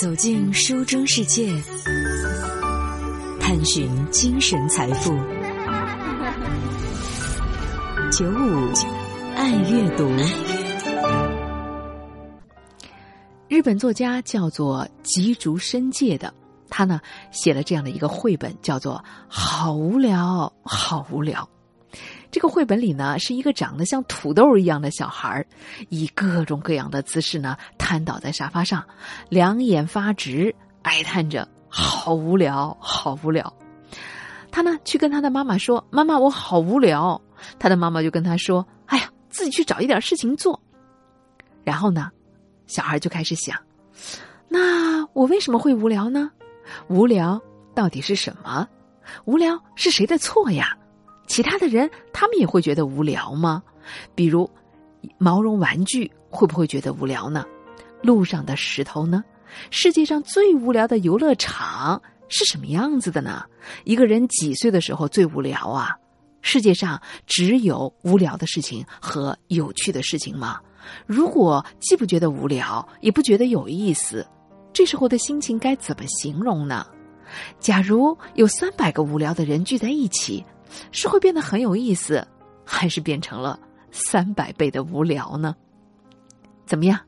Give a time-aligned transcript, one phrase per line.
[0.00, 1.52] 走进书中世界，
[3.40, 5.12] 探寻精神财富。
[8.12, 8.72] 九五
[9.34, 10.08] 爱阅读，
[13.48, 16.32] 日本作家叫做吉竹伸介的，
[16.70, 17.00] 他呢
[17.32, 21.42] 写了这样的一个绘本，叫做《好无聊，好无聊》。
[22.30, 25.44] 这个绘本里呢，是一个长得像土豆一样的小孩
[25.88, 28.84] 以各种各样的姿势呢瘫倒在沙发上，
[29.30, 33.52] 两眼发直，哀叹着：“好无聊，好无聊。”
[34.52, 37.20] 他呢去跟他的妈妈说：“妈妈，我好无聊。”
[37.58, 40.60] 他的妈妈就跟他说：“哎呀，自己去找一点事情做。”
[41.64, 42.10] 然后呢，
[42.66, 43.56] 小孩就开始想
[44.48, 46.30] ：“那我为什么会无聊呢？
[46.88, 47.40] 无聊
[47.74, 48.68] 到底是什么？
[49.24, 50.76] 无聊是谁的错呀？”
[51.28, 53.62] 其他的人，他们也会觉得无聊吗？
[54.14, 54.50] 比如，
[55.18, 57.44] 毛绒玩具会不会觉得无聊呢？
[58.02, 59.22] 路上的石头呢？
[59.70, 63.44] 世界上最无聊的游乐场是什么样子的呢？
[63.84, 65.96] 一个人几岁的时候最无聊啊？
[66.40, 70.60] 世界上只有无聊的事情和有趣的事情吗？
[71.06, 74.26] 如果既不觉得无聊，也不觉得有意思，
[74.72, 76.86] 这时候的心情该怎么形容呢？
[77.60, 80.44] 假如有三百个无聊的人聚在一起。
[80.90, 82.26] 是会变得很有意思，
[82.64, 83.58] 还是变成了
[83.90, 85.54] 三百倍的无聊呢？
[86.66, 86.98] 怎么样？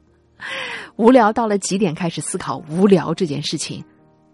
[0.97, 3.85] 无聊到了极点，开始思考无聊这件事情，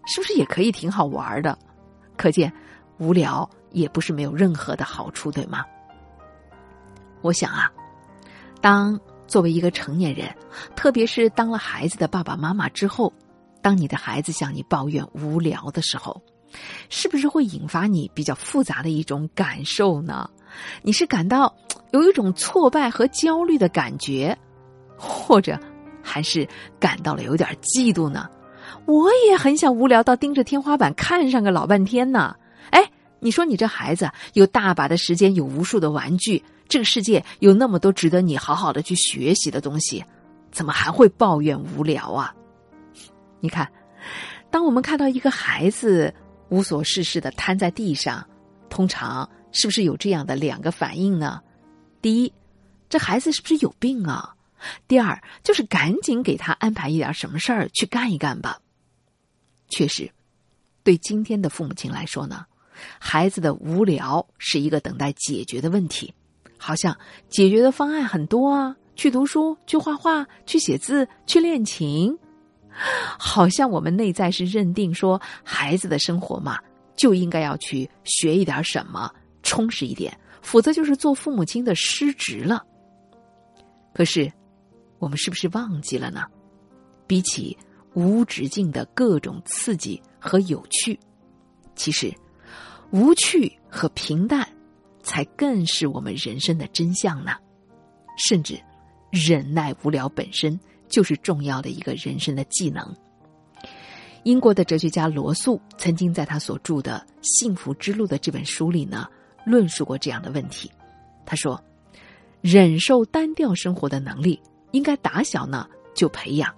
[0.05, 1.57] 是不是也可以挺好玩的？
[2.15, 2.51] 可见，
[2.97, 5.65] 无聊也不是没有任何的好处，对吗？
[7.21, 7.71] 我想啊，
[8.61, 10.33] 当作为一个成年人，
[10.75, 13.11] 特别是当了孩子的爸爸妈妈之后，
[13.61, 16.21] 当你的孩子向你抱怨无聊的时候。
[16.89, 20.29] 是不是会引发你比较复杂的一种感受呢？
[20.81, 21.53] 你是感到
[21.91, 24.35] 有一种挫败和焦虑的感觉，
[24.97, 25.59] 或者
[26.01, 26.47] 还是
[26.79, 28.27] 感到了有点嫉妒呢？
[28.85, 32.35] 我也很想无聊到盯着天花板看上个老半天呢。
[32.71, 32.89] 哎，
[33.19, 40.03] 你说你这孩子有大把的时间，有无数的玩具，这个世界有那么多值得你好好的去学习的东西，
[40.51, 42.33] 怎么还会抱怨无聊啊？
[43.41, 43.69] 你看，
[44.49, 46.13] 当我们看到一个孩子。
[46.49, 48.27] 无所事事的瘫在地上，
[48.69, 51.41] 通常是不是有这样的两个反应呢？
[52.01, 52.33] 第一，
[52.89, 54.35] 这孩子是不是有病啊？
[54.87, 58.59] 第二，就是赶紧给他安排一点什么事儿去干一干吧。
[59.69, 60.11] 确实，
[60.83, 62.45] 对今天的父母亲来说呢，
[62.99, 66.13] 孩子的无聊是一个等待解决的问题，
[66.57, 66.97] 好像
[67.29, 72.17] 解决的方案很多啊，去读书，去画画，去写字，去练琴。
[73.17, 76.59] 好像我们内在是认定说，孩子的生活嘛，
[76.95, 79.11] 就应该要去学一点什么，
[79.41, 82.63] 充实一点，否则就是做父母亲的失职了。
[83.93, 84.31] 可是，
[84.99, 86.23] 我们是不是忘记了呢？
[87.07, 87.57] 比起
[87.93, 90.99] 无止境的各种刺激和有趣，
[91.75, 92.13] 其实
[92.91, 94.47] 无趣和平淡，
[95.01, 97.31] 才更是我们人生的真相呢。
[98.17, 98.59] 甚至，
[99.09, 100.59] 忍耐无聊本身。
[100.89, 102.95] 就是重要的一个人生的技能。
[104.23, 109.07] 英国的哲学家罗素曾经在他所著的《幸福之路》的这本书里呢，
[109.45, 110.69] 论述过这样的问题。
[111.25, 111.63] 他说
[112.41, 116.53] ：“忍受单调生活的能力，应该打小呢就培养。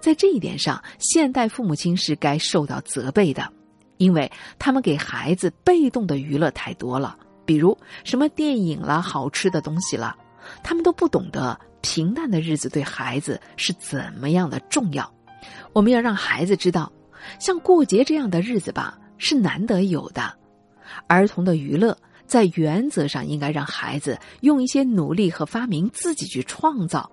[0.00, 3.48] 在这一点上，现代父母亲是该受到责备的，
[3.98, 10.16] 因为他们给孩子被动的娱乐太多了，比如什么电影啦、好吃的东西了，
[10.64, 15.12] 他们都不懂得。”平淡的日子对孩子是怎么样的重要？
[15.74, 16.90] 我们要让孩子知道，
[17.38, 20.34] 像过节这样的日子吧，是难得有的。
[21.06, 21.94] 儿童的娱乐
[22.26, 27.10] 在原则上应该让孩子用一些努力和发明自己去创造。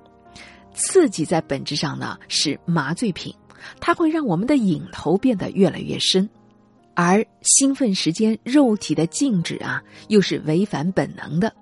[0.73, 3.35] 刺激在本质上呢是麻醉品，
[3.81, 6.29] 它会让我们的瘾头变得越来越深，
[6.95, 11.53] 而兴奋时间肉体的静止啊，又是违反本能的。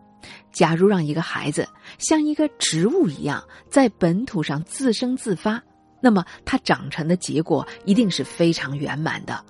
[0.52, 5.62] 假如让一个孩子像一个植物一样在本土上自生自发，
[6.02, 9.43] 那么他长成的结果一定是非常圆满的。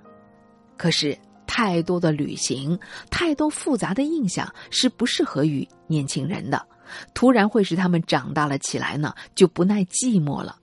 [0.78, 2.80] 可是，太多的旅行，
[3.10, 6.66] 太多复杂的印象是不适合于年轻人的，
[7.14, 10.58] 突然会使他们长大了起来呢，就不耐寂寞了。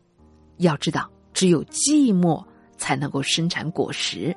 [0.58, 2.42] 要知道，只有寂寞
[2.78, 4.34] 才能够生产果实。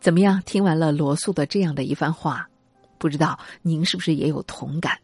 [0.00, 0.42] 怎么样？
[0.46, 2.48] 听完了罗素的这样的一番话，
[2.98, 4.98] 不知道您是不是也有同感？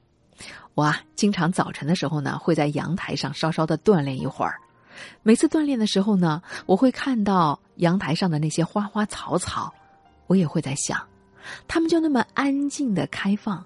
[0.75, 4.58] 我啊，经常早晨的时候呢，会在阳台上稍稍的锻炼一会儿。
[5.22, 9.72] 每次锻炼的时候呢，我会看到阳台上的那些花花草草，
[10.26, 10.98] 我也会在想，
[11.69, 13.64] 它们就那么安静的开放，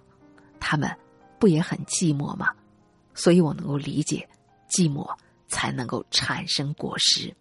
[0.59, 0.91] 它们
[1.39, 2.51] 不也很寂寞吗？
[3.15, 4.29] 所以我能够理解，
[4.69, 5.09] 寂寞
[5.47, 7.33] 才能够产生果实。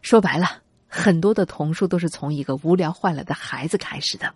[0.00, 0.62] 说白了，
[0.94, 4.30] 很多的童书都是从一个无聊坏了的孩子开始的，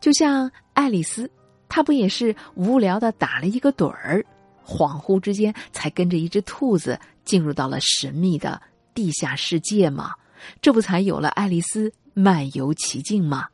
[0.00, 1.28] 就像爱丽丝，
[1.68, 4.24] 她不也是无聊的打了一个盹儿，
[4.64, 8.62] 恍惚之间才跟着一只兔子进入到了神秘的
[8.94, 10.14] 地下世界吗？
[10.62, 13.48] 这不才有了爱丽丝漫游奇境吗？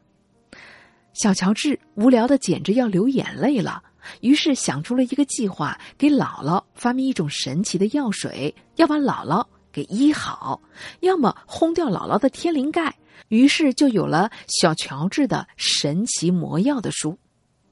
[1.15, 3.83] 小乔治无聊的简直要流眼泪了，
[4.21, 10.63] 于是想出了一个计划，给姥姥发明一种神奇的药水，要把姥姥给医好，
[11.01, 12.97] 要么轰掉姥姥的天灵盖。
[13.29, 17.19] 于是就有了小乔治的神奇魔药的书。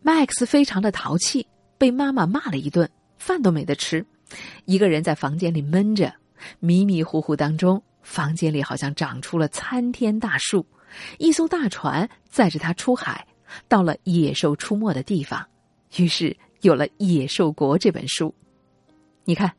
[0.00, 1.46] 麦克斯非常的淘气，
[1.78, 4.04] 被妈妈骂了一顿，饭都没得吃，
[4.64, 6.12] 一个人在房间里闷着，
[6.58, 10.66] 迷迷糊糊当中，房间里好像长出了参天大树，
[11.19, 13.25] 一艘大船载着他出海。
[13.69, 15.46] 到了野兽出没的地方，
[15.99, 18.34] 于是有了《野兽国》这本书。
[19.25, 19.52] 你看，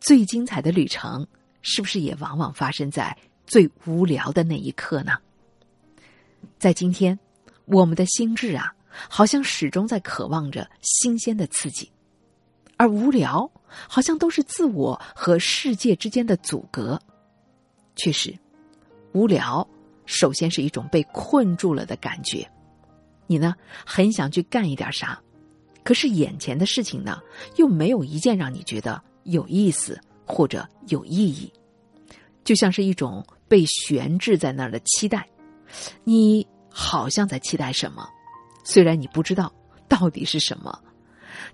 [0.00, 1.24] 最精彩的旅程
[1.64, 3.16] 是不是也往往发生在
[3.46, 5.14] 最无聊的那一刻呢？
[6.58, 7.18] 在今天，
[7.64, 8.72] 我们的心智啊，
[9.08, 11.90] 好像始终在渴望着新鲜的刺激，
[12.76, 13.50] 而无聊
[13.88, 17.00] 好像都是自我和世界之间的阻隔。
[17.96, 18.38] 确实，
[19.12, 19.66] 无聊
[20.04, 22.46] 首先是一种被困住了的感觉。
[23.26, 23.54] 你呢，
[23.86, 25.18] 很想去干一点啥，
[25.82, 27.22] 可是眼前的事情呢，
[27.56, 31.52] 又没有一件让你觉得有意思或者有意义，
[32.44, 35.28] 就像是一种被悬置在那儿的期待。
[36.04, 38.08] 你好像在期待什么，
[38.64, 39.52] 虽然你不知道
[39.88, 40.78] 到底是什么，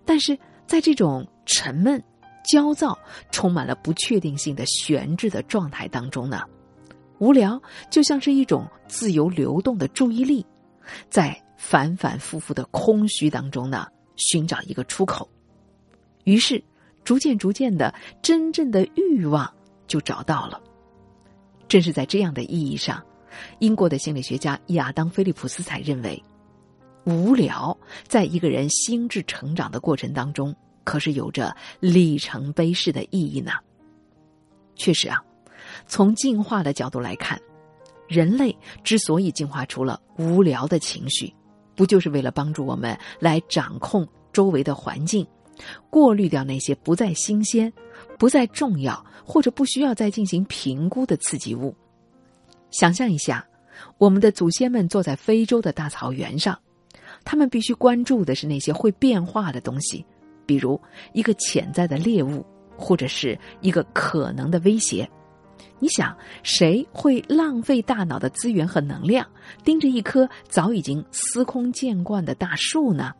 [0.04, 2.02] 但是在这种沉闷、
[2.44, 2.98] 焦躁、
[3.30, 6.42] 充满了不确定性的悬置的状态当中呢，
[7.18, 10.44] 无聊就像是一种自由流动的注意力，
[11.08, 11.40] 在。
[11.62, 13.86] 反反复复的空虚当中呢，
[14.16, 15.28] 寻找一个出口，
[16.24, 16.64] 于是
[17.04, 19.52] 逐渐逐渐的，真正的欲望
[19.86, 20.60] 就找到了。
[21.68, 23.02] 正是在这样的意义上，
[23.58, 26.22] 英国的心理学家亚当·菲利普斯才认为，
[27.04, 27.76] 无聊
[28.06, 30.54] 在一个人心智成长的过程当中，
[30.84, 33.52] 可是有着里程碑式的意义呢。
[34.74, 35.22] 确实啊，
[35.86, 37.40] 从进化的角度来看，
[38.08, 41.32] 人类之所以进化出了无聊的情绪。
[41.76, 45.26] 不就是为了帮助我们来掌控周围的环境，
[45.90, 47.72] 过滤掉那些不再新鲜、
[48.18, 51.74] 不再重要或者不需要再进行评估的刺激物？
[52.70, 53.46] 想象一下，
[53.98, 56.58] 我们的祖先们坐在非洲的大草原上，
[57.24, 60.04] 他们必须关注的是那些会变化的东西，
[60.46, 60.80] 比如
[61.12, 62.44] 一个潜在的猎物，
[62.76, 65.08] 或者是一个可能的威胁。
[65.78, 69.26] 你想，谁会浪费大脑的资源和能量，
[69.64, 73.12] 盯着一棵早已经司空见惯的大树呢？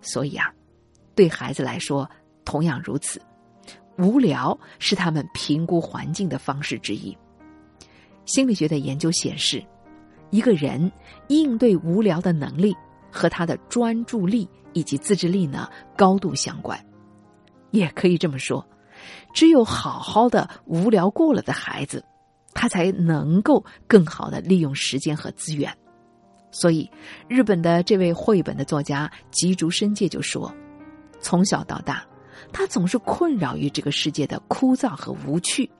[0.00, 0.52] 所以啊，
[1.18, 2.08] 对孩子来说
[2.44, 3.20] 同样如此，
[3.98, 7.16] 无聊是他们评估环境的方式之一。
[8.24, 9.60] 心理学的研究显示，
[10.30, 10.92] 一个人
[11.26, 12.72] 应对无聊的能力
[13.10, 16.78] 和他的专注力以及自制力呢高度相关，
[17.72, 18.64] 也可以这么说。
[19.34, 22.04] 只有好好的无聊过了的孩子，
[22.54, 25.76] 他才能够更好的利用时间和资源。
[26.52, 26.88] 所以，
[27.28, 30.54] 日本的这位绘本的作家吉竹伸介就说
[31.20, 32.06] ：“从小到大，
[32.52, 35.70] 他总是困扰于这个世界的枯燥和无趣，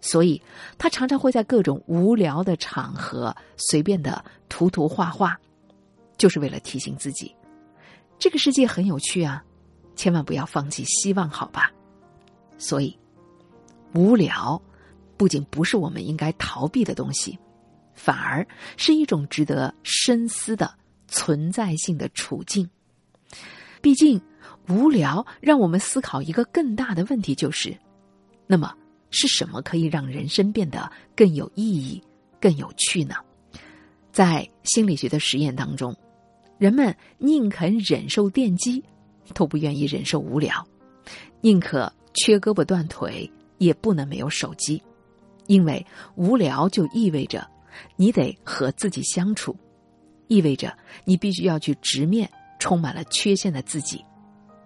[0.00, 0.40] 所以
[0.76, 5.38] 他常常会在各种无聊的场合随便的涂涂画画，
[6.16, 7.34] 就是为了提醒自己，
[8.18, 9.42] 这个世界很有趣啊，
[9.94, 11.72] 千万不要放弃希望，好吧。”
[12.58, 12.96] 所以，
[13.94, 14.60] 无聊
[15.16, 17.38] 不仅不是我们应该逃避的东西，
[17.94, 18.46] 反而
[18.76, 20.72] 是一种值得深思的
[21.08, 22.68] 存在性的处境。
[23.82, 24.18] 毕竟，
[24.68, 27.76] 无聊让我们思考一个更大的问题，就是：
[28.46, 28.72] 那么
[29.10, 32.02] 是什么可以让人生变得更有意义、
[32.40, 33.16] 更有趣呢？
[34.10, 35.94] 在心理学的实验当中，
[36.56, 38.82] 人们宁肯忍受电击，
[39.34, 40.66] 都不愿意忍受无聊，
[41.42, 41.92] 宁可。
[42.14, 44.82] 缺胳膊断腿也不能没有手机，
[45.46, 45.82] 因为
[46.14, 47.48] 无聊就意味着
[47.96, 49.56] 你得和自己相处，
[50.28, 52.30] 意味着你必须要去直面
[52.62, 54.04] 充满了缺陷的自己，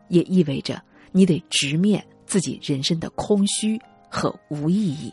[0.08, 5.10] 也意味着你得直面自己人生的空虚和无意义。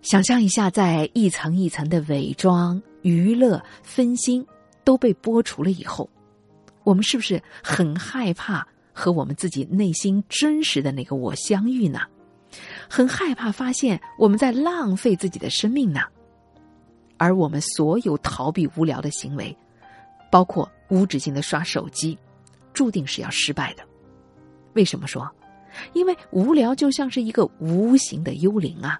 [0.00, 4.42] 想象一下，在一层一层的伪装、娱乐、分心
[4.84, 6.08] 都被剥除了以后，
[6.82, 8.66] 我们是不是很害怕？
[8.94, 12.00] 和我们自己内心真实的那个我相遇呢？
[12.88, 16.00] 很害怕发现我们在浪费自己的生命呢。
[17.18, 19.54] 而我们所有逃避无聊的行为，
[20.30, 22.18] 包括无止境的刷手机，
[22.72, 23.82] 注定是要失败的。
[24.74, 25.30] 为什么说？
[25.92, 28.98] 因为无聊就像是一个无形的幽灵啊，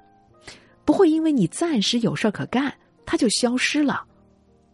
[0.84, 2.72] 不会因为你暂时有事可干，
[3.06, 4.04] 它就消失了。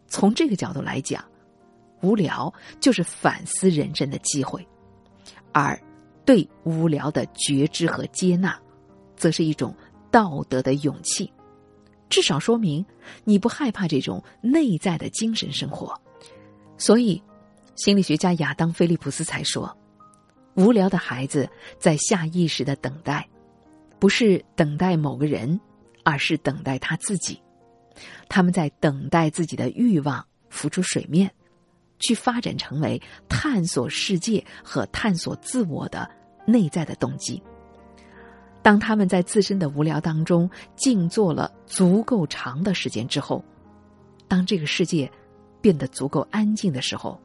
[0.07, 1.25] 从这个角度来讲，
[2.03, 4.67] 无聊就是反思人生的机会，
[5.53, 5.81] 而
[6.25, 8.59] 对无聊的觉知和接纳，
[9.17, 9.75] 则是一种
[10.11, 11.33] 道德的勇气。
[12.11, 12.85] 至少说明
[13.25, 15.99] 你不害怕这种内在的精神生活。
[16.85, 17.23] 所以，
[17.77, 19.75] 心理学家亚当·菲利普斯才说。
[20.55, 21.49] 无聊的孩子
[21.79, 23.27] 在下意识的等待，
[23.99, 25.59] 不是等待某个人，
[26.03, 27.41] 而是等待他自己。
[28.29, 31.31] 他们在等待自己的欲望浮出水面，
[32.01, 33.01] 去发展成为
[33.31, 36.07] 探索世界和探索自我的
[36.47, 37.43] 内在的动机。
[38.61, 43.43] 当他们在自身的无聊当中静坐了足够长的时间之后，
[44.29, 45.11] 当这个世界
[45.65, 47.19] 变得足够安静的时候，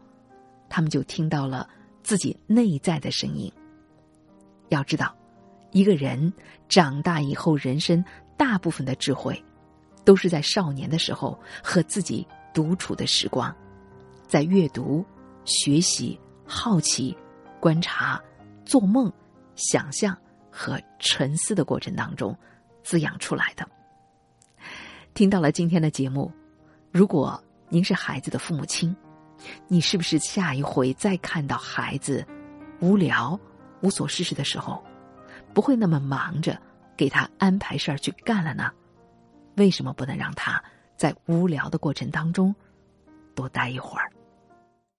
[0.69, 1.69] 他们就听到了。
[2.01, 3.51] 自己内在的声音。
[4.69, 5.13] 要知道，
[5.71, 6.33] 一个人
[6.67, 8.03] 长大以后，人生
[8.37, 9.39] 大部分的智慧，
[10.05, 13.53] 都是在少年的时候和自己独处的时光，
[14.27, 15.05] 在阅读、
[15.43, 17.15] 学习、好奇、
[17.59, 18.19] 观察、
[18.65, 19.11] 做梦、
[19.55, 20.17] 想象
[20.49, 22.35] 和沉思的过程当中
[22.81, 23.67] 滋养出来的。
[25.13, 26.31] 听到了今天的节目，
[26.91, 28.95] 如果您是孩子的父母亲。
[29.67, 32.27] 你是不是下一回再看到孩子
[32.81, 33.39] 无聊、
[33.81, 34.83] 无所事事的时候，
[35.53, 36.59] 不会那么忙着
[36.97, 38.71] 给他安排事儿去干了呢？
[39.55, 40.61] 为什么不能让他
[40.97, 42.53] 在无聊的过程当中
[43.33, 44.11] 多待一会儿？